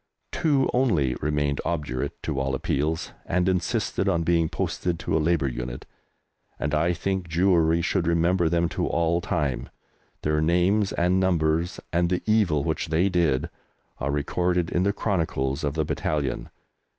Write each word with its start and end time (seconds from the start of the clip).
Two 0.31 0.67
only 0.73 1.13
remained 1.21 1.61
obdurate 1.63 2.23
to 2.23 2.39
all 2.39 2.55
appeals, 2.55 3.11
and 3.23 3.47
insisted 3.47 4.09
on 4.09 4.23
being 4.23 4.49
posted 4.49 4.97
to 4.97 5.15
a 5.15 5.19
Labour 5.21 5.47
unit, 5.47 5.85
and 6.57 6.73
I 6.73 6.91
think 6.91 7.27
Jewry 7.29 7.83
should 7.83 8.07
remember 8.07 8.49
them 8.49 8.67
to 8.69 8.87
all 8.87 9.21
time. 9.21 9.69
Their 10.23 10.41
names 10.41 10.91
and 10.91 11.19
numbers, 11.19 11.79
and 11.93 12.09
the 12.09 12.23
evil 12.25 12.63
which 12.63 12.87
they 12.87 13.09
did, 13.09 13.51
are 13.99 14.09
recorded 14.09 14.71
in 14.71 14.81
the 14.81 14.91
chronicles 14.91 15.63
of 15.63 15.75
the 15.75 15.85
battalion. 15.85 16.49